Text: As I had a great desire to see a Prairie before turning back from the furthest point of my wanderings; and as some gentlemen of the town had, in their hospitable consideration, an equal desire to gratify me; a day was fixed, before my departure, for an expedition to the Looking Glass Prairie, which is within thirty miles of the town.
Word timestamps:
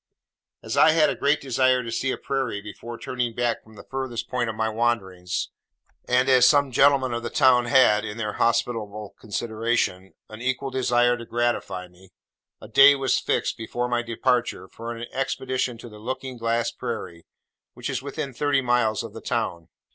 As 0.63 0.75
I 0.77 0.93
had 0.93 1.11
a 1.11 1.15
great 1.15 1.39
desire 1.41 1.83
to 1.83 1.91
see 1.91 2.09
a 2.09 2.17
Prairie 2.17 2.59
before 2.59 2.97
turning 2.97 3.35
back 3.35 3.61
from 3.63 3.75
the 3.75 3.83
furthest 3.83 4.29
point 4.29 4.49
of 4.49 4.55
my 4.55 4.67
wanderings; 4.67 5.49
and 6.07 6.27
as 6.27 6.47
some 6.47 6.71
gentlemen 6.71 7.13
of 7.13 7.21
the 7.21 7.29
town 7.29 7.65
had, 7.65 8.03
in 8.03 8.17
their 8.17 8.33
hospitable 8.41 9.13
consideration, 9.19 10.15
an 10.27 10.41
equal 10.41 10.71
desire 10.71 11.17
to 11.17 11.25
gratify 11.27 11.87
me; 11.87 12.09
a 12.59 12.67
day 12.67 12.95
was 12.95 13.19
fixed, 13.19 13.57
before 13.59 13.87
my 13.87 14.01
departure, 14.01 14.67
for 14.67 14.91
an 14.91 15.05
expedition 15.11 15.77
to 15.77 15.87
the 15.87 15.99
Looking 15.99 16.35
Glass 16.35 16.71
Prairie, 16.71 17.27
which 17.75 17.87
is 17.87 18.01
within 18.01 18.33
thirty 18.33 18.61
miles 18.61 19.03
of 19.03 19.13
the 19.13 19.21
town. 19.21 19.69